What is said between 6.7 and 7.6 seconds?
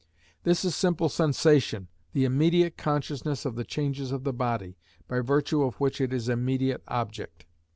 object.